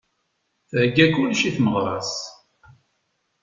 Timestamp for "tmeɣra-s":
1.57-2.13